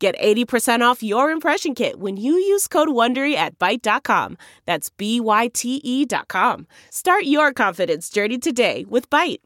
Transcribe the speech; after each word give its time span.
Get 0.00 0.18
80% 0.18 0.80
off 0.80 1.02
your 1.02 1.30
impression 1.30 1.74
kit 1.74 2.00
when 2.00 2.16
you 2.16 2.32
use 2.32 2.66
code 2.66 2.88
WONDERY 2.88 3.34
at 3.34 3.58
Byte.com. 3.58 4.38
That's 4.64 4.88
B-Y-T-E 4.88 6.06
dot 6.06 6.28
com. 6.28 6.66
Start 6.88 7.24
your 7.24 7.52
confidence 7.52 8.08
journey 8.08 8.38
today 8.38 8.86
with 8.88 9.10
Byte. 9.10 9.40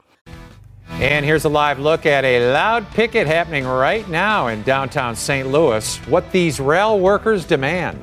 And 0.90 1.24
here's 1.24 1.44
a 1.44 1.48
live 1.48 1.80
look 1.80 2.06
at 2.06 2.24
a 2.24 2.52
loud 2.52 2.88
picket 2.92 3.26
happening 3.26 3.66
right 3.66 4.08
now 4.08 4.46
in 4.46 4.62
downtown 4.62 5.16
St. 5.16 5.48
Louis. 5.48 5.96
What 6.06 6.30
these 6.30 6.60
rail 6.60 7.00
workers 7.00 7.44
demand. 7.44 7.98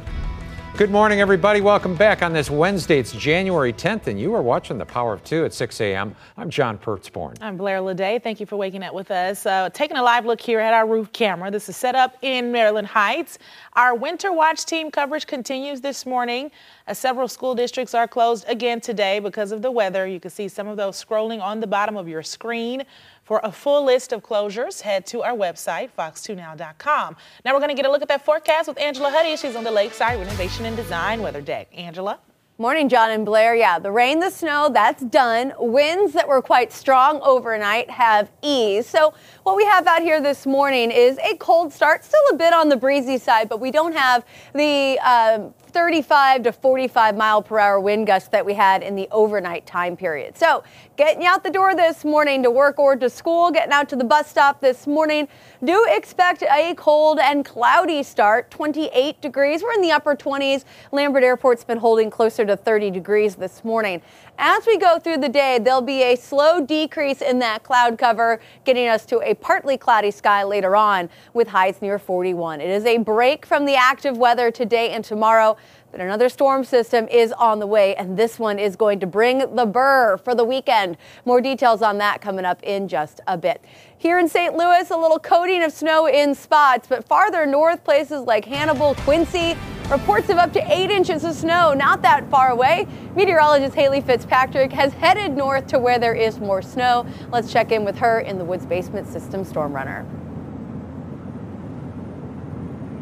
Good 0.78 0.90
morning, 0.90 1.20
everybody. 1.20 1.60
Welcome 1.60 1.96
back 1.96 2.24
on 2.24 2.32
this 2.32 2.50
Wednesday. 2.50 2.98
It's 2.98 3.12
January 3.12 3.74
10th, 3.74 4.08
and 4.08 4.20
you 4.20 4.34
are 4.34 4.42
watching 4.42 4.78
The 4.78 4.86
Power 4.86 5.14
of 5.14 5.24
Two 5.24 5.44
at 5.44 5.54
6 5.54 5.82
a.m. 5.82 6.16
I'm 6.38 6.50
John 6.50 6.78
Pertzborn. 6.78 7.38
I'm 7.42 7.58
Blair 7.58 7.80
Lede. 7.82 8.24
Thank 8.24 8.40
you 8.40 8.46
for 8.46 8.56
waking 8.56 8.82
up 8.82 8.94
with 8.94 9.12
us. 9.12 9.46
Uh, 9.46 9.70
taking 9.74 9.98
a 9.98 10.02
live 10.02 10.26
look 10.26 10.40
here 10.40 10.60
at 10.62 10.74
our 10.74 10.88
roof 10.88 11.12
camera. 11.12 11.52
This 11.52 11.68
is 11.68 11.76
set 11.76 11.94
up 11.94 12.16
in 12.22 12.54
Maryland 12.54 12.88
Heights. 12.88 13.38
Our 13.74 13.94
Winter 13.94 14.32
Watch 14.32 14.66
team 14.66 14.90
coverage 14.90 15.28
continues 15.28 15.82
this 15.82 16.06
morning. 16.06 16.50
Uh, 16.88 16.94
several 16.94 17.28
school 17.28 17.54
districts 17.54 17.94
are 17.94 18.08
closed 18.08 18.46
again 18.48 18.80
today 18.80 19.20
because 19.20 19.52
of 19.52 19.62
the 19.62 19.70
weather. 19.70 20.08
You 20.08 20.22
can 20.22 20.32
see 20.32 20.48
some 20.48 20.68
of 20.68 20.78
those 20.78 21.04
scrolling 21.04 21.41
on 21.41 21.60
the 21.60 21.68
bottom 21.68 21.98
of 21.98 22.08
your 22.08 22.24
screen. 22.24 22.84
For 23.32 23.40
a 23.46 23.51
full 23.54 23.85
list 23.85 24.12
of 24.12 24.21
closures, 24.21 24.82
head 24.82 25.05
to 25.05 25.21
our 25.21 25.32
website, 25.32 25.91
fox2now.com. 25.98 27.15
Now 27.46 27.54
we're 27.54 27.62
going 27.62 27.70
to 27.70 27.76
get 27.76 27.85
a 27.85 27.90
look 27.90 28.01
at 28.01 28.10
that 28.10 28.26
forecast 28.26 28.68
with 28.68 28.77
Angela 28.77 29.10
Hutti. 29.10 29.38
She's 29.38 29.55
on 29.55 29.63
the 29.63 29.71
Lakeside 29.71 30.20
Renovation 30.20 30.65
and 30.65 30.76
Design 30.76 31.21
Weather 31.21 31.40
Deck. 31.40 31.70
Angela? 31.73 32.20
Morning, 32.57 32.90
John 32.90 33.10
and 33.10 33.26
Blair. 33.26 33.55
Yeah, 33.55 33.79
the 33.79 33.90
rain, 33.90 34.20
the 34.20 34.32
snow, 34.32 34.70
that's 34.73 35.01
done. 35.04 35.54
Winds 35.57 36.12
that 36.12 36.27
were 36.27 36.41
quite 36.41 36.73
strong 36.73 37.21
overnight 37.21 37.90
have 37.90 38.29
eased. 38.41 38.90
So, 38.90 39.13
what 39.43 39.55
we 39.55 39.63
have 39.63 39.88
out 39.88 40.01
here 40.01 40.20
this 40.20 40.45
morning 40.45 40.91
is 40.91 41.18
a 41.20 41.38
cold 41.38 41.71
start, 41.71 42.04
still 42.04 42.20
a 42.34 42.35
bit 42.35 42.51
on 42.51 42.68
the 42.68 42.76
breezy 42.76 43.18
side, 43.18 43.48
but 43.48 43.62
we 43.62 43.71
don't 43.71 43.95
have 43.95 44.26
the 44.54 44.99
um, 44.99 45.54
35 45.74 46.44
to 46.44 46.52
45 46.52 47.16
mile 47.16 47.41
per 47.41 47.60
hour 47.60 47.80
wind 47.80 48.08
gusts 48.08 48.30
that 48.30 48.46
we 48.46 48.54
had 48.54 48.84
in 48.84 48.96
the 48.96 49.08
overnight 49.12 49.66
time 49.66 49.96
period. 49.96 50.38
So, 50.38 50.63
getting 50.98 51.26
out 51.26 51.44
the 51.44 51.50
door 51.50 51.76
this 51.76 52.04
morning 52.05 52.44
to 52.44 52.52
work 52.52 52.78
or 52.78 52.96
to 52.96 53.10
school, 53.10 53.52
getting 53.52 53.72
out 53.72 53.90
to 53.90 53.96
the 53.96 54.04
bus 54.04 54.28
stop 54.28 54.62
this 54.62 54.86
morning, 54.86 55.28
do 55.63 55.86
expect 55.90 56.44
a 56.44 56.76
cold 56.76 57.20
and 57.20 57.46
cloudy 57.46 58.04
start. 58.04 58.52
28 58.52 59.22
degrees. 59.22 59.63
We're 59.63 59.74
in 59.74 59.82
the 59.82 59.91
upper 59.91 60.16
20s. 60.16 60.66
Lambert 60.91 61.24
Airport's 61.24 61.63
been 61.63 61.78
holding 61.78 62.10
closer 62.10 62.46
to 62.46 62.56
30 62.58 62.91
degrees 62.91 63.35
this 63.35 63.63
morning. 63.63 64.02
As 64.38 64.66
we 64.66 64.78
go 64.78 64.97
through 64.97 65.18
the 65.18 65.30
day, 65.30 65.59
there'll 65.59 65.81
be 65.81 66.02
a 66.03 66.16
slow 66.16 66.66
decrease 66.66 67.22
in 67.22 67.40
that 67.40 67.63
cloud 67.63 67.97
cover, 67.97 68.40
getting 68.66 68.88
us 68.88 69.06
to 69.06 69.19
a 69.22 69.35
partly 69.35 69.78
cloudy 69.78 70.12
sky 70.12 70.44
later 70.44 70.75
on 70.75 71.09
with 71.34 71.47
highs 71.47 71.81
near 71.81 72.00
41. 72.00 72.59
It 72.59 72.69
is 72.69 72.85
a 72.85 72.97
break 72.97 73.46
from 73.46 73.66
the 73.66 73.75
active 73.75 74.18
weather 74.18 74.50
today 74.52 74.90
and 74.91 75.06
tomorrow. 75.06 75.58
But 75.92 76.00
another 76.00 76.30
storm 76.30 76.64
system 76.64 77.08
is 77.09 77.34
on 77.34 77.59
the 77.59 77.68
way, 77.68 77.96
and 77.96 78.18
this 78.18 78.40
one 78.40 78.59
is 78.59 78.75
going 78.75 79.00
to 79.02 79.08
bring 79.08 79.56
the 79.56 79.66
burr 79.66 80.18
for 80.18 80.34
the 80.34 80.46
weekend. 80.46 80.97
More 81.25 81.42
details 81.42 81.81
on 81.81 81.97
that 81.97 82.22
coming 82.22 82.46
up 82.46 82.64
in 82.64 82.88
just 82.88 83.19
a 83.28 83.38
bit. 83.38 83.62
Here 83.97 84.18
in 84.18 84.30
St. 84.30 84.56
Louis, 84.56 84.90
a 84.90 84.97
little 84.97 85.19
coating 85.19 85.63
of 85.63 85.74
snow 85.74 86.07
in 86.07 86.34
spots, 86.34 86.88
but 86.88 87.07
farther 87.07 87.46
north, 87.46 87.84
places 87.84 88.22
like 88.22 88.46
Hannibal, 88.46 88.96
Quincy, 89.00 89.57
reports 89.90 90.30
of 90.30 90.38
up 90.38 90.53
to 90.53 90.74
eight 90.74 90.90
inches 90.90 91.25
of 91.25 91.34
snow 91.34 91.74
not 91.74 92.01
that 92.01 92.30
far 92.30 92.51
away. 92.51 92.88
Meteorologist 93.16 93.75
Haley 93.75 94.00
Fitzpatrick 94.00 94.72
has 94.72 94.94
headed 94.94 95.35
north 95.35 95.68
to 95.68 95.80
where 95.80 96.00
there 96.00 96.16
is 96.16 96.40
more 96.40 96.62
snow. 96.62 97.06
Let's 97.30 97.51
check 97.51 97.72
in 97.74 97.84
with 97.84 97.97
her 97.97 98.22
in 98.22 98.38
the 98.38 98.46
Woods 98.46 98.66
Basement 98.66 99.07
System 99.07 99.44
Storm 99.44 99.74
Runner. 99.74 100.06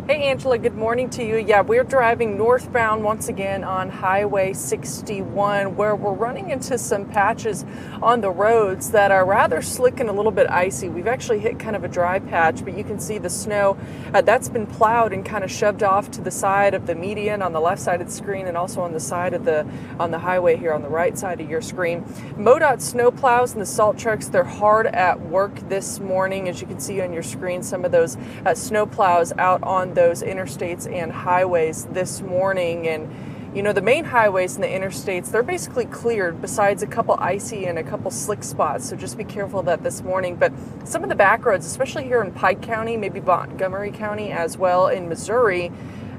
Hey 0.09 0.23
Angela, 0.23 0.57
good 0.57 0.73
morning 0.73 1.07
to 1.11 1.23
you. 1.23 1.37
Yeah, 1.37 1.61
we're 1.61 1.83
driving 1.83 2.35
northbound 2.35 3.03
once 3.03 3.27
again 3.27 3.63
on 3.63 3.91
Highway 3.91 4.53
61 4.53 5.75
where 5.75 5.95
we're 5.95 6.13
running 6.13 6.49
into 6.49 6.79
some 6.79 7.05
patches 7.05 7.63
on 8.01 8.21
the 8.21 8.31
roads 8.31 8.89
that 8.89 9.11
are 9.11 9.23
rather 9.23 9.61
slick 9.61 9.99
and 9.99 10.09
a 10.09 10.11
little 10.11 10.31
bit 10.31 10.49
icy. 10.49 10.89
We've 10.89 11.05
actually 11.05 11.37
hit 11.37 11.59
kind 11.59 11.75
of 11.75 11.83
a 11.83 11.87
dry 11.87 12.17
patch, 12.17 12.65
but 12.65 12.75
you 12.75 12.83
can 12.83 12.99
see 12.99 13.19
the 13.19 13.29
snow 13.29 13.77
uh, 14.11 14.21
that's 14.21 14.49
been 14.49 14.65
plowed 14.65 15.13
and 15.13 15.23
kind 15.23 15.43
of 15.43 15.51
shoved 15.51 15.83
off 15.83 16.09
to 16.09 16.21
the 16.21 16.31
side 16.31 16.73
of 16.73 16.87
the 16.87 16.95
median 16.95 17.43
on 17.43 17.53
the 17.53 17.61
left 17.61 17.79
side 17.79 18.01
of 18.01 18.07
the 18.07 18.13
screen 18.13 18.47
and 18.47 18.57
also 18.57 18.81
on 18.81 18.93
the 18.93 18.99
side 18.99 19.35
of 19.35 19.45
the 19.45 19.63
on 19.99 20.09
the 20.09 20.17
highway 20.17 20.57
here 20.57 20.73
on 20.73 20.81
the 20.81 20.89
right 20.89 21.19
side 21.19 21.39
of 21.39 21.47
your 21.47 21.61
screen. 21.61 22.03
MoDOT 22.35 22.81
snow 22.81 23.11
plows 23.11 23.53
and 23.53 23.61
the 23.61 23.65
salt 23.67 23.99
trucks, 23.99 24.27
they're 24.27 24.43
hard 24.43 24.87
at 24.87 25.21
work 25.21 25.53
this 25.69 25.99
morning 25.99 26.49
as 26.49 26.61
you 26.61 26.65
can 26.65 26.79
see 26.79 26.99
on 26.99 27.13
your 27.13 27.21
screen 27.21 27.61
some 27.61 27.85
of 27.85 27.91
those 27.91 28.17
uh, 28.47 28.55
snow 28.55 28.87
plows 28.87 29.31
out 29.37 29.61
on 29.61 29.98
those 29.99 30.23
interstates 30.23 30.89
and 30.89 31.11
highways 31.11 31.83
this 31.87 32.21
morning. 32.21 32.87
And, 32.87 33.13
you 33.53 33.61
know, 33.61 33.73
the 33.73 33.81
main 33.81 34.05
highways 34.05 34.55
and 34.55 34.63
the 34.63 34.69
interstates, 34.69 35.29
they're 35.29 35.43
basically 35.43 35.85
cleared 35.85 36.41
besides 36.41 36.81
a 36.83 36.87
couple 36.87 37.15
icy 37.19 37.65
and 37.65 37.77
a 37.77 37.83
couple 37.83 38.09
slick 38.09 38.41
spots. 38.41 38.87
So 38.87 38.95
just 38.95 39.17
be 39.17 39.25
careful 39.25 39.59
of 39.59 39.65
that 39.65 39.83
this 39.83 40.01
morning. 40.01 40.37
But 40.37 40.53
some 40.85 41.03
of 41.03 41.09
the 41.09 41.15
back 41.15 41.43
roads, 41.43 41.65
especially 41.65 42.05
here 42.05 42.21
in 42.21 42.31
Pike 42.31 42.61
County, 42.61 42.95
maybe 42.95 43.19
Montgomery 43.19 43.91
County 43.91 44.31
as 44.31 44.57
well 44.57 44.87
in 44.87 45.09
Missouri, 45.09 45.69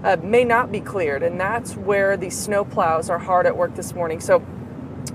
uh, 0.05 0.19
may 0.23 0.45
not 0.45 0.71
be 0.71 0.81
cleared. 0.81 1.23
And 1.23 1.41
that's 1.41 1.75
where 1.75 2.19
the 2.19 2.29
snow 2.29 2.67
plows 2.67 3.09
are 3.09 3.19
hard 3.19 3.47
at 3.47 3.57
work 3.57 3.77
this 3.77 3.95
morning. 3.95 4.21
So 4.21 4.45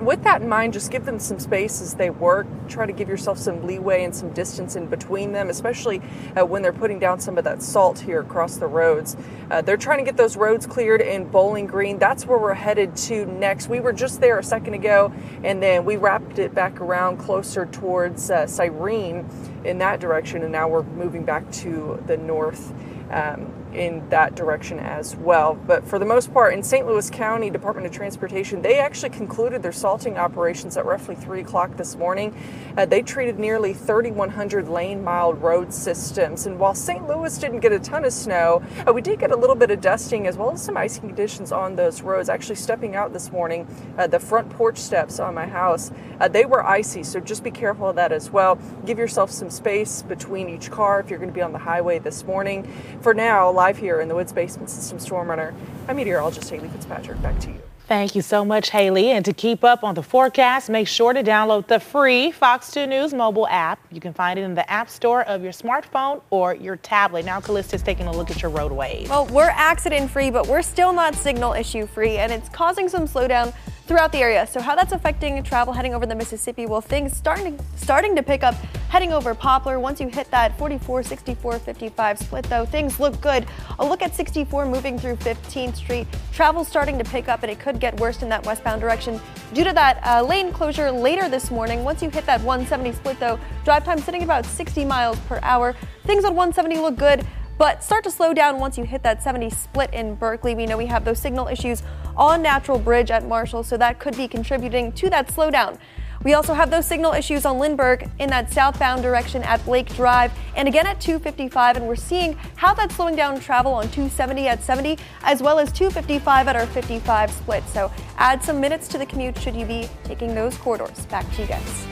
with 0.01 0.23
that 0.23 0.41
in 0.41 0.49
mind, 0.49 0.73
just 0.73 0.91
give 0.91 1.05
them 1.05 1.19
some 1.19 1.39
space 1.39 1.81
as 1.81 1.93
they 1.95 2.09
work. 2.09 2.47
Try 2.67 2.85
to 2.85 2.93
give 2.93 3.07
yourself 3.07 3.37
some 3.37 3.65
leeway 3.65 4.03
and 4.03 4.15
some 4.15 4.31
distance 4.31 4.75
in 4.75 4.87
between 4.87 5.31
them, 5.31 5.49
especially 5.49 6.01
uh, 6.37 6.45
when 6.45 6.61
they're 6.61 6.73
putting 6.73 6.99
down 6.99 7.19
some 7.19 7.37
of 7.37 7.43
that 7.43 7.61
salt 7.61 7.99
here 7.99 8.19
across 8.19 8.57
the 8.57 8.67
roads. 8.67 9.15
Uh, 9.49 9.61
they're 9.61 9.77
trying 9.77 9.99
to 9.99 10.03
get 10.03 10.17
those 10.17 10.35
roads 10.35 10.65
cleared 10.65 11.01
in 11.01 11.25
Bowling 11.25 11.67
Green. 11.67 11.97
That's 11.97 12.25
where 12.25 12.37
we're 12.37 12.53
headed 12.53 12.95
to 12.97 13.25
next. 13.25 13.67
We 13.67 13.79
were 13.79 13.93
just 13.93 14.19
there 14.19 14.37
a 14.39 14.43
second 14.43 14.73
ago, 14.73 15.13
and 15.43 15.61
then 15.61 15.85
we 15.85 15.97
wrapped 15.97 16.39
it 16.39 16.53
back 16.53 16.81
around 16.81 17.17
closer 17.17 17.65
towards 17.65 18.29
uh, 18.29 18.47
Cyrene 18.47 19.27
in 19.63 19.77
that 19.79 19.99
direction, 19.99 20.43
and 20.43 20.51
now 20.51 20.67
we're 20.67 20.83
moving 20.83 21.23
back 21.23 21.49
to 21.51 22.03
the 22.07 22.17
north. 22.17 22.73
Um, 23.11 23.64
in 23.75 24.07
that 24.09 24.35
direction 24.35 24.79
as 24.79 25.15
well. 25.15 25.55
But 25.55 25.85
for 25.85 25.99
the 25.99 26.05
most 26.05 26.33
part, 26.33 26.53
in 26.53 26.63
St. 26.63 26.87
Louis 26.87 27.09
County 27.09 27.49
Department 27.49 27.85
of 27.85 27.93
Transportation, 27.93 28.61
they 28.61 28.79
actually 28.79 29.09
concluded 29.09 29.61
their 29.61 29.71
salting 29.71 30.17
operations 30.17 30.77
at 30.77 30.85
roughly 30.85 31.15
3 31.15 31.41
o'clock 31.41 31.77
this 31.77 31.95
morning. 31.95 32.35
Uh, 32.77 32.85
they 32.85 33.01
treated 33.01 33.37
nearly 33.37 33.73
3,100 33.73 34.67
lane 34.67 35.03
mile 35.03 35.33
road 35.33 35.73
systems. 35.73 36.45
And 36.45 36.59
while 36.59 36.73
St. 36.73 37.07
Louis 37.07 37.37
didn't 37.37 37.59
get 37.59 37.71
a 37.71 37.79
ton 37.79 38.05
of 38.05 38.13
snow, 38.13 38.63
uh, 38.87 38.93
we 38.93 39.01
did 39.01 39.19
get 39.19 39.31
a 39.31 39.35
little 39.35 39.55
bit 39.55 39.71
of 39.71 39.81
dusting 39.81 40.27
as 40.27 40.37
well 40.37 40.51
as 40.51 40.61
some 40.61 40.77
icy 40.77 41.01
conditions 41.01 41.51
on 41.51 41.75
those 41.75 42.01
roads. 42.01 42.29
Actually, 42.29 42.55
stepping 42.55 42.95
out 42.95 43.13
this 43.13 43.31
morning, 43.31 43.67
uh, 43.97 44.07
the 44.07 44.19
front 44.19 44.49
porch 44.49 44.77
steps 44.77 45.19
on 45.19 45.33
my 45.33 45.45
house, 45.45 45.91
uh, 46.19 46.27
they 46.27 46.45
were 46.45 46.65
icy. 46.65 47.03
So 47.03 47.19
just 47.19 47.43
be 47.43 47.51
careful 47.51 47.89
of 47.89 47.95
that 47.95 48.11
as 48.11 48.31
well. 48.31 48.57
Give 48.85 48.97
yourself 48.97 49.31
some 49.31 49.49
space 49.49 50.01
between 50.01 50.49
each 50.49 50.71
car 50.71 50.99
if 50.99 51.09
you're 51.09 51.19
going 51.19 51.31
to 51.31 51.35
be 51.35 51.41
on 51.41 51.51
the 51.51 51.59
highway 51.59 51.99
this 51.99 52.23
morning. 52.23 52.63
For 53.01 53.13
now, 53.13 53.49
live 53.65 53.77
here 53.79 53.99
in 53.99 54.07
the 54.07 54.13
Woods 54.13 54.31
Basement 54.31 54.69
System 54.69 54.99
Storm 54.99 55.27
Runner. 55.27 55.51
I'm 55.87 55.95
meteorologist 55.95 56.47
Haley 56.51 56.67
Fitzpatrick. 56.67 57.19
Back 57.23 57.39
to 57.39 57.47
you. 57.49 57.59
Thank 57.87 58.13
you 58.13 58.21
so 58.21 58.45
much, 58.45 58.69
Haley. 58.69 59.09
And 59.09 59.25
to 59.25 59.33
keep 59.33 59.63
up 59.63 59.83
on 59.83 59.95
the 59.95 60.03
forecast, 60.03 60.69
make 60.69 60.87
sure 60.87 61.13
to 61.13 61.23
download 61.23 61.65
the 61.65 61.79
free 61.79 62.31
Fox 62.31 62.69
2 62.69 62.85
News 62.85 63.11
mobile 63.11 63.47
app. 63.47 63.79
You 63.91 63.99
can 63.99 64.13
find 64.13 64.37
it 64.37 64.43
in 64.43 64.53
the 64.53 64.69
App 64.69 64.87
Store 64.87 65.23
of 65.23 65.41
your 65.41 65.51
smartphone 65.51 66.21
or 66.29 66.53
your 66.53 66.75
tablet. 66.75 67.25
Now, 67.25 67.39
Callista's 67.39 67.81
taking 67.81 68.05
a 68.05 68.11
look 68.11 68.29
at 68.29 68.39
your 68.39 68.51
roadways. 68.51 69.09
Well, 69.09 69.25
we're 69.27 69.49
accident 69.49 70.11
free, 70.11 70.29
but 70.29 70.45
we're 70.45 70.61
still 70.61 70.93
not 70.93 71.15
signal 71.15 71.53
issue 71.53 71.87
free, 71.87 72.17
and 72.17 72.31
it's 72.31 72.49
causing 72.49 72.87
some 72.87 73.07
slowdown 73.07 73.51
throughout 73.85 74.11
the 74.11 74.17
area. 74.17 74.47
So 74.47 74.61
how 74.61 74.75
that's 74.75 74.91
affecting 74.91 75.41
travel 75.43 75.73
heading 75.73 75.93
over 75.93 76.05
the 76.05 76.15
Mississippi? 76.15 76.65
Well, 76.65 76.81
things 76.81 77.15
starting 77.15 77.59
starting 77.75 78.15
to 78.15 78.23
pick 78.23 78.43
up 78.43 78.55
heading 78.89 79.13
over 79.13 79.35
Poplar. 79.35 79.79
Once 79.79 79.99
you 79.99 80.07
hit 80.07 80.29
that 80.31 80.57
44, 80.57 81.03
64, 81.03 81.59
55 81.59 82.19
split, 82.19 82.45
though, 82.45 82.65
things 82.65 82.99
look 82.99 83.19
good. 83.21 83.45
A 83.79 83.85
look 83.85 84.01
at 84.01 84.15
64 84.15 84.65
moving 84.65 84.97
through 84.97 85.17
15th 85.17 85.75
Street. 85.75 86.07
Travel 86.31 86.63
starting 86.63 86.97
to 86.97 87.03
pick 87.03 87.27
up, 87.27 87.43
and 87.43 87.51
it 87.51 87.59
could 87.59 87.79
get 87.79 87.99
worse 87.99 88.21
in 88.21 88.29
that 88.29 88.45
westbound 88.45 88.81
direction 88.81 89.19
due 89.53 89.63
to 89.63 89.73
that 89.73 89.99
uh, 90.05 90.23
lane 90.23 90.51
closure 90.51 90.91
later 90.91 91.29
this 91.29 91.51
morning. 91.51 91.83
Once 91.83 92.01
you 92.01 92.09
hit 92.09 92.25
that 92.25 92.41
170 92.41 92.93
split, 92.93 93.19
though, 93.19 93.39
drive 93.63 93.83
time 93.83 93.99
sitting 93.99 94.23
about 94.23 94.45
60 94.45 94.85
miles 94.85 95.19
per 95.21 95.39
hour. 95.43 95.75
Things 96.05 96.23
on 96.25 96.35
170 96.35 96.77
look 96.77 96.95
good 96.97 97.25
but 97.57 97.83
start 97.83 98.03
to 98.03 98.11
slow 98.11 98.33
down 98.33 98.59
once 98.59 98.77
you 98.77 98.83
hit 98.83 99.01
that 99.03 99.23
70 99.23 99.49
split 99.49 99.93
in 99.93 100.15
Berkeley. 100.15 100.55
We 100.55 100.65
know 100.65 100.77
we 100.77 100.87
have 100.87 101.05
those 101.05 101.19
signal 101.19 101.47
issues 101.47 101.83
on 102.17 102.41
Natural 102.41 102.79
Bridge 102.79 103.11
at 103.11 103.27
Marshall, 103.27 103.63
so 103.63 103.77
that 103.77 103.99
could 103.99 104.15
be 104.15 104.27
contributing 104.27 104.91
to 104.93 105.09
that 105.09 105.27
slowdown. 105.27 105.77
We 106.25 106.33
also 106.33 106.55
have 106.55 106.71
those 106.71 106.87
signal 106.87 107.13
issues 107.13 107.45
on 107.45 107.59
Lindbergh 107.59 108.09
in 108.17 108.31
that 108.31 108.51
southbound 108.51 109.03
direction 109.03 109.43
at 109.43 109.63
Blake 109.63 109.93
Drive 109.93 110.31
and 110.55 110.67
again 110.67 110.87
at 110.87 110.99
255. 110.99 111.77
And 111.77 111.87
we're 111.87 111.95
seeing 111.95 112.33
how 112.55 112.73
that's 112.73 112.95
slowing 112.95 113.15
down 113.15 113.39
travel 113.39 113.71
on 113.73 113.83
270 113.89 114.47
at 114.47 114.63
70 114.63 114.97
as 115.21 115.43
well 115.43 115.59
as 115.59 115.71
255 115.71 116.47
at 116.47 116.55
our 116.55 116.65
55 116.65 117.29
split. 117.29 117.63
So 117.67 117.91
add 118.17 118.43
some 118.43 118.59
minutes 118.59 118.87
to 118.87 118.97
the 118.97 119.05
commute 119.05 119.37
should 119.37 119.55
you 119.55 119.67
be 119.67 119.87
taking 120.03 120.33
those 120.33 120.57
corridors. 120.57 121.05
Back 121.05 121.31
to 121.35 121.43
you 121.43 121.47
guys. 121.47 121.87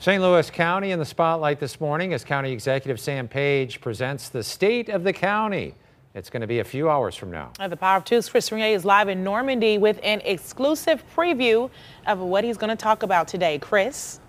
St. 0.00 0.20
Louis 0.20 0.50
County 0.50 0.90
in 0.90 0.98
the 0.98 1.04
spotlight 1.04 1.60
this 1.60 1.80
morning 1.80 2.12
as 2.12 2.24
County 2.24 2.50
Executive 2.50 2.98
Sam 2.98 3.28
Page 3.28 3.80
presents 3.80 4.28
the 4.28 4.42
state 4.42 4.88
of 4.88 5.04
the 5.04 5.12
county. 5.12 5.76
It's 6.14 6.28
going 6.28 6.42
to 6.42 6.46
be 6.46 6.58
a 6.58 6.64
few 6.64 6.90
hours 6.90 7.16
from 7.16 7.30
now. 7.30 7.52
Uh, 7.58 7.68
the 7.68 7.76
Power 7.76 7.96
of 7.96 8.04
Two's 8.04 8.28
Chris 8.28 8.52
Regnier 8.52 8.74
is 8.74 8.84
live 8.84 9.08
in 9.08 9.24
Normandy 9.24 9.78
with 9.78 9.98
an 10.02 10.20
exclusive 10.26 11.02
preview 11.16 11.70
of 12.06 12.18
what 12.18 12.44
he's 12.44 12.58
going 12.58 12.68
to 12.68 12.76
talk 12.76 13.02
about 13.02 13.26
today. 13.26 13.58
Chris? 13.58 14.20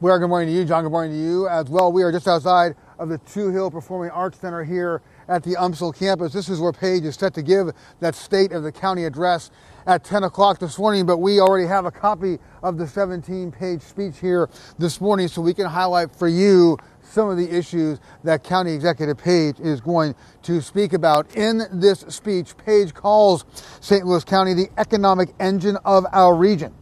Well, 0.00 0.18
good 0.18 0.28
morning 0.28 0.48
to 0.48 0.54
you, 0.54 0.64
John. 0.64 0.82
Good 0.82 0.92
morning 0.92 1.12
to 1.12 1.18
you 1.18 1.48
as 1.48 1.68
well. 1.68 1.92
We 1.92 2.02
are 2.02 2.10
just 2.10 2.26
outside 2.26 2.74
of 2.98 3.10
the 3.10 3.18
Touhill 3.18 3.70
Performing 3.70 4.10
Arts 4.12 4.38
Center 4.38 4.64
here 4.64 5.02
at 5.28 5.42
the 5.42 5.54
UMSL 5.54 5.94
campus. 5.94 6.32
This 6.32 6.48
is 6.48 6.60
where 6.60 6.72
Page 6.72 7.04
is 7.04 7.16
set 7.16 7.34
to 7.34 7.42
give 7.42 7.70
that 8.00 8.14
state 8.14 8.52
of 8.52 8.62
the 8.62 8.72
county 8.72 9.04
address 9.04 9.50
at 9.86 10.02
10 10.04 10.24
o'clock 10.24 10.58
this 10.58 10.78
morning, 10.78 11.06
but 11.06 11.18
we 11.18 11.40
already 11.40 11.66
have 11.66 11.84
a 11.84 11.90
copy 11.90 12.38
of 12.62 12.76
the 12.76 12.86
17 12.86 13.52
page 13.52 13.80
speech 13.82 14.18
here 14.18 14.48
this 14.78 15.00
morning 15.00 15.28
so 15.28 15.40
we 15.40 15.54
can 15.54 15.66
highlight 15.66 16.14
for 16.14 16.28
you 16.28 16.76
some 17.02 17.30
of 17.30 17.36
the 17.36 17.48
issues 17.56 18.00
that 18.24 18.42
County 18.42 18.72
Executive 18.72 19.16
Page 19.16 19.60
is 19.60 19.80
going 19.80 20.14
to 20.42 20.60
speak 20.60 20.92
about. 20.92 21.34
In 21.36 21.62
this 21.72 22.00
speech, 22.08 22.56
Page 22.56 22.92
calls 22.94 23.44
St. 23.80 24.04
Louis 24.04 24.24
County 24.24 24.54
the 24.54 24.68
economic 24.76 25.30
engine 25.38 25.76
of 25.84 26.04
our 26.12 26.34
region. 26.34 26.74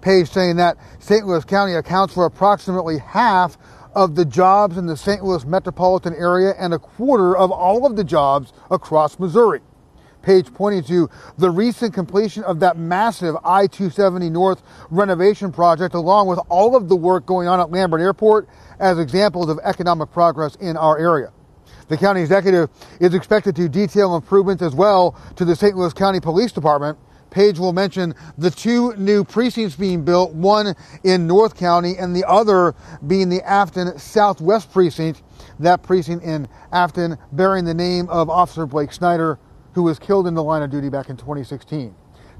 Page 0.00 0.30
saying 0.30 0.56
that 0.56 0.76
St. 1.00 1.26
Louis 1.26 1.44
County 1.44 1.74
accounts 1.74 2.14
for 2.14 2.26
approximately 2.26 2.98
half 2.98 3.58
of 3.94 4.14
the 4.14 4.24
jobs 4.24 4.76
in 4.76 4.86
the 4.86 4.96
St. 4.96 5.22
Louis 5.22 5.44
metropolitan 5.44 6.14
area 6.14 6.54
and 6.58 6.74
a 6.74 6.78
quarter 6.78 7.36
of 7.36 7.50
all 7.50 7.86
of 7.86 7.96
the 7.96 8.04
jobs 8.04 8.52
across 8.70 9.18
Missouri. 9.18 9.60
Page 10.22 10.54
pointing 10.54 10.84
to 10.84 11.10
the 11.36 11.50
recent 11.50 11.92
completion 11.92 12.44
of 12.44 12.60
that 12.60 12.76
massive 12.76 13.36
I-270 13.44 14.30
North 14.30 14.62
renovation 14.90 15.50
project 15.50 15.94
along 15.94 16.28
with 16.28 16.38
all 16.48 16.76
of 16.76 16.88
the 16.88 16.96
work 16.96 17.26
going 17.26 17.48
on 17.48 17.58
at 17.58 17.70
Lambert 17.70 18.00
Airport 18.00 18.48
as 18.78 18.98
examples 18.98 19.48
of 19.48 19.58
economic 19.64 20.12
progress 20.12 20.54
in 20.56 20.76
our 20.76 20.98
area. 20.98 21.32
The 21.88 21.96
county 21.96 22.20
executive 22.20 22.70
is 23.00 23.14
expected 23.14 23.56
to 23.56 23.68
detail 23.68 24.14
improvements 24.14 24.62
as 24.62 24.74
well 24.74 25.16
to 25.36 25.44
the 25.44 25.56
St. 25.56 25.76
Louis 25.76 25.92
County 25.92 26.20
Police 26.20 26.52
Department. 26.52 26.98
Page 27.32 27.58
will 27.58 27.72
mention 27.72 28.14
the 28.36 28.50
two 28.50 28.94
new 28.96 29.24
precincts 29.24 29.74
being 29.74 30.04
built, 30.04 30.34
one 30.34 30.76
in 31.02 31.26
North 31.26 31.56
County 31.56 31.96
and 31.98 32.14
the 32.14 32.28
other 32.28 32.74
being 33.06 33.30
the 33.30 33.42
Afton 33.42 33.98
Southwest 33.98 34.70
Precinct, 34.70 35.22
that 35.58 35.82
precinct 35.82 36.24
in 36.24 36.46
Afton 36.72 37.16
bearing 37.32 37.64
the 37.64 37.72
name 37.72 38.06
of 38.10 38.28
Officer 38.28 38.66
Blake 38.66 38.92
Snyder, 38.92 39.38
who 39.72 39.82
was 39.82 39.98
killed 39.98 40.26
in 40.26 40.34
the 40.34 40.42
line 40.42 40.62
of 40.62 40.70
duty 40.70 40.90
back 40.90 41.08
in 41.08 41.16
2016. 41.16 41.94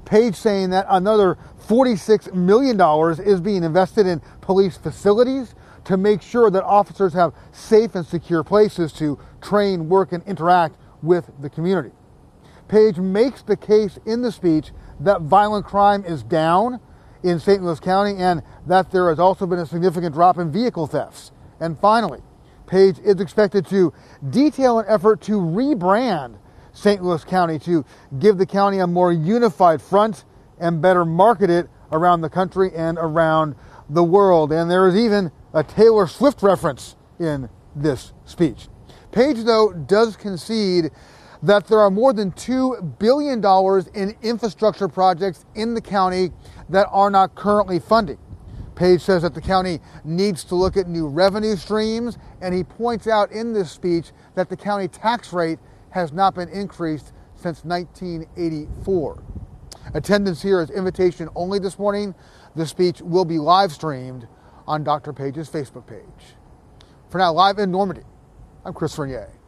Page 0.05 0.35
saying 0.35 0.69
that 0.69 0.85
another 0.87 1.39
$46 1.67 2.31
million 2.35 2.79
is 3.25 3.41
being 3.41 3.63
invested 3.63 4.05
in 4.05 4.21
police 4.41 4.77
facilities, 4.77 5.55
to 5.85 5.97
make 5.97 6.21
sure 6.21 6.49
that 6.49 6.63
officers 6.63 7.13
have 7.13 7.33
safe 7.51 7.95
and 7.95 8.05
secure 8.05 8.43
places 8.43 8.93
to 8.93 9.19
train, 9.41 9.89
work, 9.89 10.11
and 10.11 10.23
interact 10.23 10.77
with 11.01 11.29
the 11.41 11.49
community. 11.49 11.91
Page 12.67 12.97
makes 12.97 13.41
the 13.41 13.57
case 13.57 13.99
in 14.05 14.21
the 14.21 14.31
speech 14.31 14.71
that 14.99 15.21
violent 15.21 15.65
crime 15.65 16.03
is 16.05 16.23
down 16.23 16.79
in 17.23 17.39
St. 17.39 17.63
Louis 17.63 17.79
County 17.79 18.15
and 18.17 18.43
that 18.67 18.91
there 18.91 19.09
has 19.09 19.19
also 19.19 19.45
been 19.45 19.59
a 19.59 19.65
significant 19.65 20.13
drop 20.13 20.37
in 20.37 20.51
vehicle 20.51 20.87
thefts. 20.87 21.31
And 21.59 21.77
finally, 21.79 22.21
Page 22.65 22.97
is 22.99 23.19
expected 23.19 23.67
to 23.67 23.93
detail 24.29 24.79
an 24.79 24.85
effort 24.87 25.21
to 25.21 25.33
rebrand 25.33 26.37
St. 26.71 27.03
Louis 27.03 27.23
County 27.23 27.59
to 27.59 27.85
give 28.19 28.37
the 28.37 28.45
county 28.45 28.79
a 28.79 28.87
more 28.87 29.11
unified 29.11 29.81
front 29.81 30.25
and 30.59 30.81
better 30.81 31.05
market 31.05 31.49
it 31.49 31.69
around 31.91 32.21
the 32.21 32.29
country 32.29 32.71
and 32.75 32.97
around 32.97 33.55
the 33.89 34.03
world. 34.03 34.51
And 34.51 34.71
there 34.71 34.87
is 34.87 34.95
even 34.95 35.31
a 35.53 35.63
Taylor 35.63 36.07
Swift 36.07 36.41
reference 36.41 36.95
in 37.19 37.49
this 37.75 38.13
speech. 38.25 38.67
Page, 39.11 39.43
though, 39.43 39.71
does 39.71 40.15
concede 40.15 40.89
that 41.43 41.67
there 41.67 41.79
are 41.79 41.91
more 41.91 42.13
than 42.13 42.31
$2 42.31 42.97
billion 42.99 43.43
in 43.93 44.15
infrastructure 44.21 44.87
projects 44.87 45.45
in 45.55 45.73
the 45.73 45.81
county 45.81 46.31
that 46.69 46.87
are 46.89 47.09
not 47.09 47.35
currently 47.35 47.79
funded. 47.79 48.17
Page 48.75 49.01
says 49.01 49.21
that 49.21 49.35
the 49.35 49.41
county 49.41 49.79
needs 50.03 50.43
to 50.45 50.55
look 50.55 50.77
at 50.77 50.87
new 50.87 51.07
revenue 51.07 51.55
streams, 51.55 52.17
and 52.41 52.55
he 52.55 52.63
points 52.63 53.07
out 53.07 53.31
in 53.31 53.53
this 53.53 53.69
speech 53.69 54.11
that 54.35 54.49
the 54.49 54.57
county 54.57 54.87
tax 54.87 55.31
rate 55.31 55.59
has 55.91 56.11
not 56.11 56.33
been 56.33 56.49
increased 56.49 57.11
since 57.35 57.63
1984. 57.65 59.21
Attendance 59.93 60.41
here 60.41 60.61
is 60.61 60.69
invitation 60.71 61.29
only 61.35 61.59
this 61.59 61.77
morning. 61.77 62.15
The 62.55 62.65
speech 62.65 63.01
will 63.01 63.25
be 63.25 63.37
live 63.37 63.71
streamed 63.73 64.27
on 64.65 64.83
Dr. 64.83 65.11
Page's 65.11 65.49
Facebook 65.49 65.85
page. 65.85 66.35
For 67.09 67.17
now, 67.17 67.33
live 67.33 67.59
in 67.59 67.69
Normandy, 67.69 68.03
I'm 68.65 68.73
Chris 68.73 68.97
Regnier. 68.97 69.42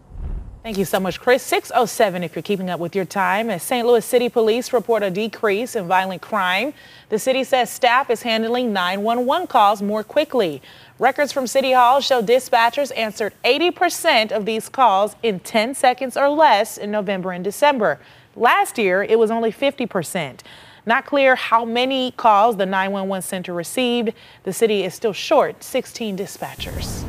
Thank 0.66 0.80
you 0.80 0.86
so 0.86 1.00
much, 1.00 1.20
Chris. 1.20 1.44
607 1.44 2.24
if 2.24 2.36
you're 2.36 2.42
keeping 2.42 2.72
up 2.72 2.80
with 2.80 2.96
your 2.96 3.06
time. 3.06 3.52
As 3.52 3.62
St. 3.62 3.86
Louis 3.86 4.04
City 4.04 4.30
Police 4.30 4.74
report 4.74 5.04
a 5.04 5.12
decrease 5.12 5.76
in 5.76 5.88
violent 5.88 6.24
crime, 6.24 6.74
the 7.10 7.20
city 7.20 7.44
says 7.44 7.70
staff 7.70 8.10
is 8.10 8.24
handling 8.24 8.74
911 8.74 9.46
calls 9.46 9.84
more 9.84 10.04
quickly. 10.04 10.64
Records 10.98 11.32
from 11.32 11.46
City 11.46 11.74
Hall 11.74 12.02
show 12.02 12.20
dispatchers 12.20 12.92
answered 12.98 13.36
80% 13.44 14.32
of 14.32 14.48
these 14.48 14.68
calls 14.68 15.16
in 15.22 15.40
10 15.40 15.76
seconds 15.76 16.18
or 16.18 16.30
less 16.30 16.80
in 16.80 16.90
November 16.90 17.32
and 17.32 17.44
December. 17.44 18.00
Last 18.36 18.80
year, 18.80 19.04
it 19.04 19.20
was 19.20 19.30
only 19.30 19.52
50%. 19.52 20.40
Not 20.88 21.06
clear 21.06 21.36
how 21.36 21.64
many 21.64 22.10
calls 22.10 22.58
the 22.58 22.66
911 22.66 23.22
center 23.22 23.54
received. 23.54 24.14
The 24.42 24.52
city 24.52 24.84
is 24.84 24.96
still 24.96 25.14
short 25.14 25.64
16 25.64 26.18
dispatchers. 26.18 27.06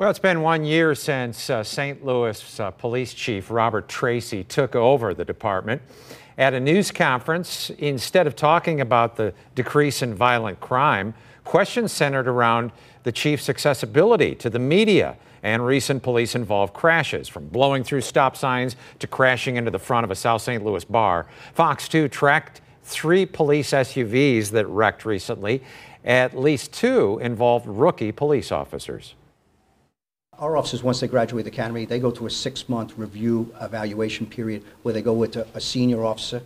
Well, 0.00 0.08
it's 0.08 0.18
been 0.18 0.40
one 0.40 0.64
year 0.64 0.94
since 0.94 1.50
uh, 1.50 1.62
St. 1.62 2.02
Louis 2.02 2.58
uh, 2.58 2.70
Police 2.70 3.12
Chief 3.12 3.50
Robert 3.50 3.86
Tracy 3.86 4.42
took 4.42 4.74
over 4.74 5.12
the 5.12 5.26
department. 5.26 5.82
At 6.38 6.54
a 6.54 6.58
news 6.58 6.90
conference, 6.90 7.68
instead 7.68 8.26
of 8.26 8.34
talking 8.34 8.80
about 8.80 9.16
the 9.16 9.34
decrease 9.54 10.00
in 10.00 10.14
violent 10.14 10.58
crime, 10.58 11.12
questions 11.44 11.92
centered 11.92 12.28
around 12.28 12.72
the 13.02 13.12
chief's 13.12 13.50
accessibility 13.50 14.34
to 14.36 14.48
the 14.48 14.58
media 14.58 15.18
and 15.42 15.66
recent 15.66 16.02
police 16.02 16.34
involved 16.34 16.72
crashes, 16.72 17.28
from 17.28 17.48
blowing 17.48 17.84
through 17.84 18.00
stop 18.00 18.38
signs 18.38 18.76
to 19.00 19.06
crashing 19.06 19.56
into 19.56 19.70
the 19.70 19.78
front 19.78 20.04
of 20.04 20.10
a 20.10 20.16
South 20.16 20.40
St. 20.40 20.64
Louis 20.64 20.86
bar. 20.86 21.26
Fox 21.52 21.88
2 21.88 22.08
tracked 22.08 22.62
three 22.84 23.26
police 23.26 23.72
SUVs 23.72 24.50
that 24.52 24.66
wrecked 24.66 25.04
recently. 25.04 25.62
At 26.06 26.38
least 26.38 26.72
two 26.72 27.18
involved 27.20 27.66
rookie 27.66 28.12
police 28.12 28.50
officers. 28.50 29.14
Our 30.40 30.56
officers, 30.56 30.82
once 30.82 31.00
they 31.00 31.06
graduate 31.06 31.44
the 31.44 31.50
academy, 31.50 31.84
they 31.84 31.98
go 31.98 32.10
through 32.10 32.28
a 32.28 32.30
six-month 32.30 32.96
review 32.96 33.54
evaluation 33.60 34.24
period 34.26 34.64
where 34.82 34.94
they 34.94 35.02
go 35.02 35.12
with 35.12 35.36
a, 35.36 35.46
a 35.52 35.60
senior 35.60 36.02
officer 36.02 36.40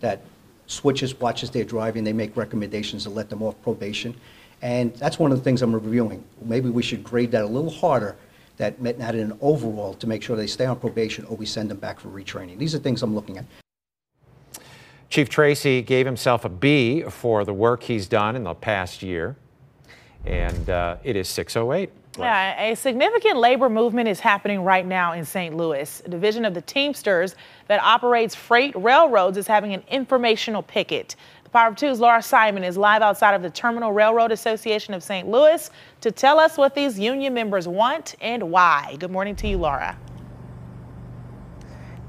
that 0.00 0.22
switches, 0.66 1.18
watches 1.20 1.50
their 1.50 1.62
driving, 1.62 2.02
they 2.02 2.12
make 2.12 2.36
recommendations 2.36 3.04
to 3.04 3.10
let 3.10 3.30
them 3.30 3.44
off 3.44 3.54
probation. 3.62 4.16
And 4.62 4.92
that's 4.96 5.20
one 5.20 5.30
of 5.30 5.38
the 5.38 5.44
things 5.44 5.62
I'm 5.62 5.72
reviewing. 5.72 6.24
Maybe 6.42 6.70
we 6.70 6.82
should 6.82 7.04
grade 7.04 7.30
that 7.30 7.44
a 7.44 7.46
little 7.46 7.70
harder, 7.70 8.16
that 8.56 8.80
not 8.80 9.14
an 9.14 9.38
overall, 9.40 9.94
to 9.94 10.08
make 10.08 10.24
sure 10.24 10.34
they 10.34 10.48
stay 10.48 10.66
on 10.66 10.80
probation 10.80 11.24
or 11.26 11.36
we 11.36 11.46
send 11.46 11.70
them 11.70 11.78
back 11.78 12.00
for 12.00 12.08
retraining. 12.08 12.58
These 12.58 12.74
are 12.74 12.80
things 12.80 13.00
I'm 13.02 13.14
looking 13.14 13.38
at. 13.38 13.44
Chief 15.08 15.28
Tracy 15.28 15.82
gave 15.82 16.04
himself 16.04 16.44
a 16.44 16.48
B 16.48 17.02
for 17.02 17.44
the 17.44 17.54
work 17.54 17.84
he's 17.84 18.08
done 18.08 18.34
in 18.34 18.42
the 18.42 18.54
past 18.54 19.04
year, 19.04 19.36
and 20.24 20.68
uh, 20.68 20.96
it 21.04 21.14
is 21.14 21.28
608. 21.28 21.92
Yeah, 22.24 22.70
a 22.70 22.76
significant 22.76 23.38
labor 23.38 23.68
movement 23.68 24.08
is 24.08 24.20
happening 24.20 24.62
right 24.62 24.86
now 24.86 25.12
in 25.12 25.24
St. 25.24 25.56
Louis. 25.56 26.02
A 26.04 26.08
division 26.08 26.44
of 26.44 26.54
the 26.54 26.62
Teamsters 26.62 27.34
that 27.68 27.80
operates 27.80 28.34
freight 28.34 28.74
railroads 28.76 29.36
is 29.36 29.46
having 29.46 29.74
an 29.74 29.82
informational 29.88 30.62
picket. 30.62 31.16
The 31.44 31.50
Power 31.50 31.68
of 31.68 31.76
Two's 31.76 32.00
Laura 32.00 32.22
Simon 32.22 32.64
is 32.64 32.76
live 32.76 33.02
outside 33.02 33.34
of 33.34 33.42
the 33.42 33.50
Terminal 33.50 33.92
Railroad 33.92 34.32
Association 34.32 34.94
of 34.94 35.02
St. 35.02 35.28
Louis 35.28 35.70
to 36.00 36.10
tell 36.10 36.40
us 36.40 36.56
what 36.56 36.74
these 36.74 36.98
union 36.98 37.34
members 37.34 37.68
want 37.68 38.14
and 38.20 38.50
why. 38.50 38.96
Good 38.98 39.10
morning 39.10 39.36
to 39.36 39.48
you, 39.48 39.58
Laura. 39.58 39.96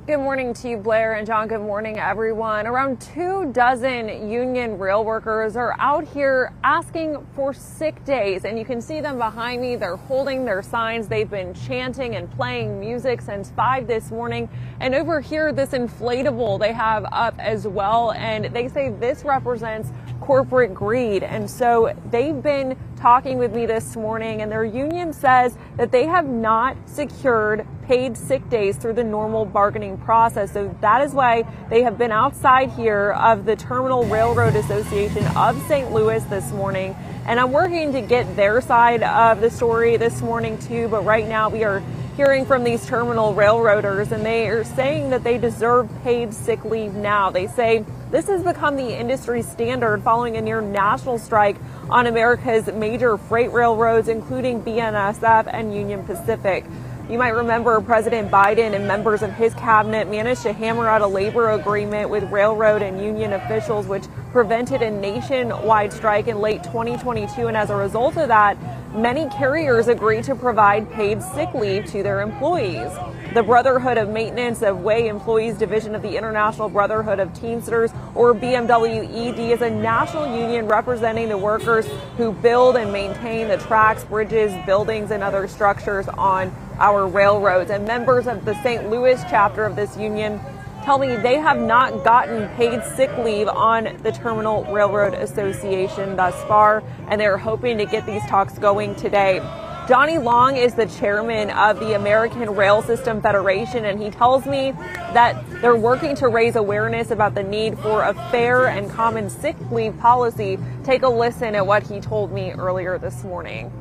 Good 0.07 0.19
morning 0.19 0.53
to 0.53 0.69
you, 0.69 0.77
Blair 0.77 1.15
and 1.15 1.27
John. 1.27 1.49
Good 1.49 1.59
morning, 1.59 1.99
everyone. 1.99 2.65
Around 2.65 3.01
two 3.01 3.51
dozen 3.51 4.31
union 4.31 4.77
rail 4.77 5.03
workers 5.03 5.57
are 5.57 5.75
out 5.79 6.07
here 6.07 6.53
asking 6.63 7.27
for 7.35 7.53
sick 7.53 8.05
days, 8.05 8.45
and 8.45 8.57
you 8.57 8.63
can 8.63 8.81
see 8.81 9.01
them 9.01 9.17
behind 9.17 9.61
me. 9.61 9.75
They're 9.75 9.97
holding 9.97 10.45
their 10.45 10.61
signs. 10.61 11.09
They've 11.09 11.29
been 11.29 11.53
chanting 11.53 12.15
and 12.15 12.31
playing 12.31 12.79
music 12.79 13.19
since 13.19 13.51
five 13.51 13.85
this 13.85 14.09
morning. 14.09 14.47
And 14.79 14.95
over 14.95 15.19
here, 15.19 15.51
this 15.51 15.71
inflatable 15.71 16.57
they 16.57 16.71
have 16.71 17.05
up 17.11 17.35
as 17.37 17.67
well, 17.67 18.13
and 18.13 18.45
they 18.45 18.69
say 18.69 18.91
this 18.91 19.25
represents 19.25 19.89
corporate 20.21 20.73
greed. 20.73 21.21
And 21.21 21.51
so 21.51 21.93
they've 22.11 22.41
been 22.41 22.77
talking 22.97 23.37
with 23.37 23.53
me 23.53 23.65
this 23.65 23.95
morning, 23.95 24.41
and 24.41 24.51
their 24.51 24.63
union 24.63 25.13
says 25.13 25.57
that 25.77 25.91
they 25.91 26.05
have 26.05 26.27
not 26.27 26.75
secured 26.85 27.65
paid 27.83 28.17
sick 28.17 28.49
days 28.49 28.75
through 28.75 28.93
the 28.93 29.03
normal 29.03 29.45
bargaining 29.45 29.97
process. 29.99 30.51
So 30.51 30.75
that 30.81 31.01
is 31.01 31.13
why 31.13 31.43
they 31.69 31.83
have 31.83 31.97
been 31.97 32.11
outside 32.11 32.71
here 32.71 33.11
of 33.13 33.45
the 33.45 33.55
Terminal 33.55 34.03
Railroad 34.05 34.55
Association 34.55 35.25
of 35.37 35.61
St. 35.67 35.91
Louis 35.93 36.23
this 36.25 36.51
morning. 36.51 36.95
And 37.25 37.39
I'm 37.39 37.51
working 37.51 37.93
to 37.93 38.01
get 38.01 38.35
their 38.35 38.59
side 38.61 39.03
of 39.03 39.41
the 39.41 39.49
story 39.49 39.97
this 39.97 40.21
morning 40.21 40.57
too, 40.57 40.87
but 40.89 41.05
right 41.05 41.27
now 41.27 41.49
we 41.49 41.63
are 41.63 41.81
hearing 42.17 42.45
from 42.45 42.63
these 42.63 42.85
terminal 42.87 43.35
railroaders 43.35 44.11
and 44.11 44.25
they 44.25 44.47
are 44.47 44.63
saying 44.63 45.11
that 45.11 45.23
they 45.23 45.37
deserve 45.37 45.87
paid 46.03 46.33
sick 46.33 46.65
leave 46.65 46.93
now. 46.95 47.29
They 47.29 47.47
say 47.47 47.85
this 48.09 48.27
has 48.27 48.41
become 48.41 48.77
the 48.77 48.97
industry 48.97 49.41
standard 49.41 50.01
following 50.01 50.37
a 50.37 50.41
near 50.41 50.61
national 50.61 51.19
strike 51.19 51.57
on 51.89 52.07
America's 52.07 52.67
major 52.67 53.17
freight 53.17 53.51
railroads, 53.51 54.07
including 54.07 54.63
BNSF 54.63 55.49
and 55.51 55.75
Union 55.75 56.03
Pacific. 56.05 56.63
You 57.09 57.17
might 57.17 57.29
remember 57.29 57.79
President 57.81 58.31
Biden 58.31 58.73
and 58.73 58.87
members 58.87 59.23
of 59.23 59.33
his 59.33 59.53
cabinet 59.53 60.09
managed 60.09 60.43
to 60.43 60.53
hammer 60.53 60.87
out 60.87 61.01
a 61.01 61.07
labor 61.07 61.51
agreement 61.51 62.09
with 62.09 62.29
railroad 62.31 62.81
and 62.81 63.01
union 63.01 63.33
officials, 63.33 63.87
which 63.87 64.03
prevented 64.31 64.81
a 64.81 64.91
nationwide 64.91 65.91
strike 65.91 66.27
in 66.27 66.39
late 66.39 66.63
2022. 66.63 67.47
And 67.47 67.57
as 67.57 67.69
a 67.69 67.75
result 67.75 68.17
of 68.17 68.27
that, 68.29 68.57
many 68.93 69.29
carriers 69.29 69.87
agreed 69.87 70.23
to 70.25 70.35
provide 70.35 70.89
paid 70.91 71.21
sick 71.21 71.53
leave 71.53 71.85
to 71.87 72.03
their 72.03 72.21
employees. 72.21 72.91
The 73.37 73.43
Brotherhood 73.43 73.99
of 73.99 74.09
Maintenance 74.09 74.63
of 74.63 74.81
Way 74.81 75.09
Employees 75.09 75.59
Division 75.59 75.93
of 75.93 76.01
the 76.01 76.17
International 76.17 76.69
Brotherhood 76.69 77.19
of 77.19 77.31
Teamsters, 77.39 77.91
or 78.15 78.33
BMWED, 78.33 79.37
is 79.37 79.61
a 79.61 79.69
national 79.69 80.35
union 80.35 80.67
representing 80.67 81.29
the 81.29 81.37
workers 81.37 81.85
who 82.17 82.31
build 82.31 82.77
and 82.77 82.91
maintain 82.91 83.47
the 83.47 83.57
tracks, 83.57 84.03
bridges, 84.05 84.51
buildings, 84.65 85.11
and 85.11 85.21
other 85.21 85.47
structures 85.47 86.07
on 86.07 86.51
our 86.79 87.05
railroads. 87.05 87.69
And 87.69 87.85
members 87.85 88.25
of 88.25 88.43
the 88.43 88.55
St. 88.63 88.89
Louis 88.89 89.21
chapter 89.29 89.65
of 89.65 89.75
this 89.75 89.95
union 89.95 90.39
tell 90.83 90.97
me 90.97 91.15
they 91.15 91.35
have 91.35 91.59
not 91.59 92.03
gotten 92.03 92.47
paid 92.55 92.83
sick 92.95 93.15
leave 93.19 93.47
on 93.47 93.99
the 94.01 94.11
Terminal 94.11 94.63
Railroad 94.73 95.13
Association 95.13 96.15
thus 96.15 96.33
far, 96.45 96.81
and 97.07 97.21
they're 97.21 97.37
hoping 97.37 97.77
to 97.77 97.85
get 97.85 98.03
these 98.07 98.23
talks 98.23 98.57
going 98.57 98.95
today. 98.95 99.41
Johnny 99.87 100.17
Long 100.17 100.57
is 100.57 100.73
the 100.73 100.85
chairman 100.85 101.49
of 101.49 101.79
the 101.79 101.95
American 101.95 102.53
Rail 102.55 102.81
System 102.81 103.21
Federation, 103.21 103.85
and 103.85 104.03
he 104.03 104.09
tells 104.09 104.45
me 104.45 104.71
that 105.13 105.41
they're 105.61 105.77
working 105.77 106.13
to 106.17 106.27
raise 106.27 106.57
awareness 106.57 107.09
about 107.09 107.35
the 107.35 107.43
need 107.43 107.79
for 107.79 108.03
a 108.03 108.13
fair 108.29 108.67
and 108.67 108.91
common 108.91 109.29
sick 109.29 109.55
leave 109.71 109.97
policy. 109.99 110.59
Take 110.83 111.03
a 111.03 111.07
listen 111.07 111.55
at 111.55 111.65
what 111.65 111.83
he 111.83 112.01
told 112.01 112.33
me 112.33 112.51
earlier 112.51 112.97
this 112.97 113.23
morning. 113.23 113.71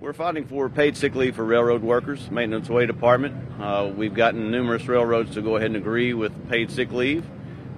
We're 0.00 0.12
fighting 0.12 0.46
for 0.46 0.68
paid 0.68 0.96
sick 0.96 1.14
leave 1.14 1.36
for 1.36 1.44
railroad 1.44 1.82
workers, 1.82 2.28
maintenance 2.32 2.68
way 2.68 2.84
department. 2.84 3.36
Uh, 3.60 3.92
we've 3.94 4.14
gotten 4.14 4.50
numerous 4.50 4.88
railroads 4.88 5.32
to 5.34 5.42
go 5.42 5.54
ahead 5.54 5.66
and 5.66 5.76
agree 5.76 6.12
with 6.12 6.48
paid 6.48 6.72
sick 6.72 6.90
leave, 6.90 7.24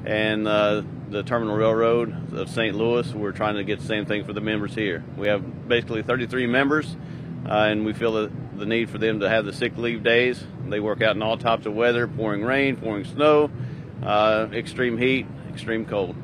and 0.07 0.49
uh, 0.49 0.83
the 1.11 1.23
Terminal 1.23 1.57
Railroad 1.57 2.33
of 2.33 2.49
St. 2.49 2.75
Louis, 2.75 3.13
we're 3.13 3.33
trying 3.33 3.57
to 3.57 3.65
get 3.65 3.81
the 3.81 3.87
same 3.87 4.07
thing 4.07 4.25
for 4.25 4.33
the 4.33 4.41
members 4.41 4.75
here. 4.75 5.05
We 5.17 5.27
have 5.27 5.69
basically 5.69 6.03
33 6.03 6.47
members, 6.47 6.97
and 7.47 7.85
we 7.85 7.93
feel 7.93 8.13
the, 8.13 8.31
the 8.57 8.67
need 8.67 8.91
for 8.91 8.99
them 8.99 9.21
to 9.21 9.29
have 9.29 9.45
the 9.45 9.53
sick 9.53 9.77
leave 9.77 10.03
days. 10.03 10.43
They 10.69 10.81
work 10.81 11.03
out 11.03 11.17
in 11.17 11.23
all 11.23 11.37
types 11.37 11.67
of 11.67 11.75
weather, 11.75 12.07
pouring 12.07 12.43
rain, 12.43 12.77
pouring 12.77 13.05
snow, 13.05 13.51
uh, 14.03 14.49
extreme 14.53 14.99
heat, 14.99 15.27
extreme 15.51 15.85
cold. 15.85 16.15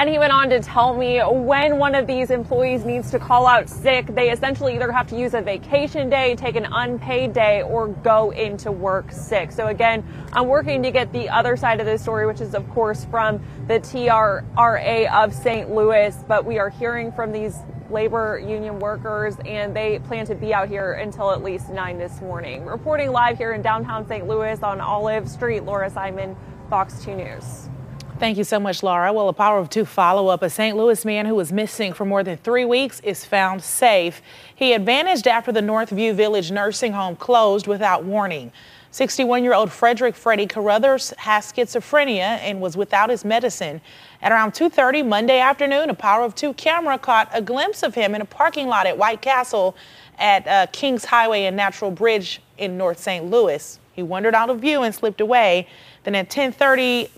And 0.00 0.08
he 0.08 0.18
went 0.18 0.32
on 0.32 0.48
to 0.48 0.60
tell 0.60 0.96
me 0.96 1.20
when 1.20 1.76
one 1.76 1.94
of 1.94 2.06
these 2.06 2.30
employees 2.30 2.86
needs 2.86 3.10
to 3.10 3.18
call 3.18 3.46
out 3.46 3.68
sick, 3.68 4.06
they 4.06 4.30
essentially 4.30 4.74
either 4.74 4.90
have 4.90 5.06
to 5.08 5.18
use 5.18 5.34
a 5.34 5.42
vacation 5.42 6.08
day, 6.08 6.34
take 6.36 6.56
an 6.56 6.66
unpaid 6.72 7.34
day, 7.34 7.60
or 7.60 7.88
go 7.88 8.30
into 8.30 8.72
work 8.72 9.12
sick. 9.12 9.52
So 9.52 9.66
again, 9.66 10.02
I'm 10.32 10.48
working 10.48 10.82
to 10.84 10.90
get 10.90 11.12
the 11.12 11.28
other 11.28 11.54
side 11.54 11.80
of 11.80 11.86
this 11.86 12.00
story, 12.00 12.26
which 12.26 12.40
is 12.40 12.54
of 12.54 12.66
course 12.70 13.04
from 13.10 13.44
the 13.68 13.78
TRRA 13.78 15.12
of 15.12 15.34
St. 15.34 15.70
Louis, 15.70 16.16
but 16.26 16.46
we 16.46 16.58
are 16.58 16.70
hearing 16.70 17.12
from 17.12 17.30
these 17.30 17.58
labor 17.90 18.38
union 18.42 18.78
workers 18.78 19.36
and 19.44 19.76
they 19.76 19.98
plan 19.98 20.24
to 20.24 20.34
be 20.34 20.54
out 20.54 20.70
here 20.70 20.94
until 20.94 21.30
at 21.30 21.42
least 21.42 21.68
9 21.68 21.98
this 21.98 22.22
morning. 22.22 22.64
Reporting 22.64 23.10
live 23.10 23.36
here 23.36 23.52
in 23.52 23.60
downtown 23.60 24.08
St. 24.08 24.26
Louis 24.26 24.62
on 24.62 24.80
Olive 24.80 25.28
Street, 25.28 25.64
Laura 25.64 25.90
Simon, 25.90 26.34
Fox 26.70 27.04
2 27.04 27.16
News. 27.16 27.68
Thank 28.20 28.36
you 28.36 28.44
so 28.44 28.60
much, 28.60 28.82
Laura. 28.82 29.14
Well, 29.14 29.30
a 29.30 29.32
Power 29.32 29.56
of 29.56 29.70
Two 29.70 29.86
follow 29.86 30.28
up. 30.28 30.42
A 30.42 30.50
St. 30.50 30.76
Louis 30.76 31.06
man 31.06 31.24
who 31.24 31.34
was 31.34 31.50
missing 31.50 31.94
for 31.94 32.04
more 32.04 32.22
than 32.22 32.36
three 32.36 32.66
weeks 32.66 33.00
is 33.00 33.24
found 33.24 33.62
safe. 33.62 34.20
He 34.54 34.72
had 34.72 34.84
vanished 34.84 35.26
after 35.26 35.50
the 35.52 35.62
Northview 35.62 36.14
Village 36.14 36.50
nursing 36.50 36.92
home 36.92 37.16
closed 37.16 37.66
without 37.66 38.04
warning. 38.04 38.52
61 38.90 39.42
year 39.42 39.54
old 39.54 39.72
Frederick 39.72 40.14
Freddie 40.14 40.46
Carruthers 40.46 41.14
has 41.16 41.50
schizophrenia 41.50 42.38
and 42.42 42.60
was 42.60 42.76
without 42.76 43.08
his 43.08 43.24
medicine. 43.24 43.80
At 44.20 44.32
around 44.32 44.52
2:30 44.52 45.02
Monday 45.02 45.40
afternoon, 45.40 45.88
a 45.88 45.94
Power 45.94 46.22
of 46.22 46.34
Two 46.34 46.52
camera 46.52 46.98
caught 46.98 47.30
a 47.32 47.40
glimpse 47.40 47.82
of 47.82 47.94
him 47.94 48.14
in 48.14 48.20
a 48.20 48.26
parking 48.26 48.68
lot 48.68 48.86
at 48.86 48.98
White 48.98 49.22
Castle 49.22 49.74
at 50.18 50.46
uh, 50.46 50.66
Kingshighway 50.72 51.48
and 51.48 51.56
Natural 51.56 51.90
Bridge 51.90 52.42
in 52.58 52.76
North 52.76 52.98
St. 52.98 53.24
Louis. 53.30 53.78
He 53.92 54.02
wandered 54.02 54.34
out 54.34 54.50
of 54.50 54.60
view 54.60 54.82
and 54.82 54.94
slipped 54.94 55.22
away. 55.22 55.66
Then 56.04 56.14
at 56.14 56.30
10:30 56.30 57.10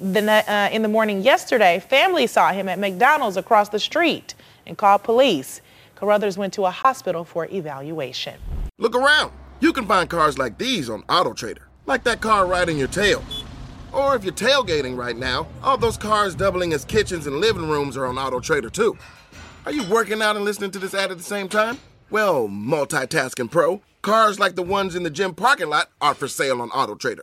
uh, 0.48 0.68
in 0.72 0.82
the 0.82 0.88
morning 0.88 1.22
yesterday, 1.22 1.78
family 1.78 2.26
saw 2.26 2.52
him 2.52 2.68
at 2.68 2.78
McDonald's 2.78 3.36
across 3.36 3.68
the 3.68 3.78
street 3.78 4.34
and 4.66 4.76
called 4.76 5.02
police. 5.02 5.60
Carruthers 5.94 6.36
went 6.36 6.52
to 6.54 6.66
a 6.66 6.70
hospital 6.70 7.24
for 7.24 7.46
evaluation. 7.46 8.34
Look 8.78 8.96
around. 8.96 9.32
You 9.60 9.72
can 9.72 9.86
find 9.86 10.10
cars 10.10 10.36
like 10.38 10.58
these 10.58 10.90
on 10.90 11.02
AutoTrader, 11.04 11.62
like 11.86 12.02
that 12.02 12.20
car 12.20 12.46
riding 12.46 12.76
your 12.76 12.88
tail. 12.88 13.22
Or 13.92 14.16
if 14.16 14.24
you're 14.24 14.32
tailgating 14.32 14.96
right 14.96 15.16
now, 15.16 15.46
all 15.62 15.76
those 15.76 15.96
cars 15.96 16.34
doubling 16.34 16.72
as 16.72 16.84
kitchens 16.84 17.28
and 17.28 17.36
living 17.36 17.68
rooms 17.68 17.96
are 17.96 18.06
on 18.06 18.16
AutoTrader 18.16 18.72
too. 18.72 18.98
Are 19.64 19.70
you 19.70 19.84
working 19.84 20.20
out 20.20 20.34
and 20.34 20.44
listening 20.44 20.72
to 20.72 20.80
this 20.80 20.94
ad 20.94 21.12
at 21.12 21.18
the 21.18 21.22
same 21.22 21.48
time? 21.48 21.78
Well, 22.10 22.48
multitasking 22.48 23.52
pro, 23.52 23.80
cars 24.00 24.40
like 24.40 24.56
the 24.56 24.62
ones 24.62 24.96
in 24.96 25.04
the 25.04 25.10
gym 25.10 25.34
parking 25.34 25.68
lot 25.68 25.90
are 26.00 26.14
for 26.14 26.26
sale 26.26 26.60
on 26.60 26.70
AutoTrader. 26.70 27.22